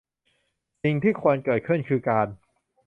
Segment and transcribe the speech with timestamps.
[0.83, 2.27] สิ่งที่ควรเกิดขึ้นคือการ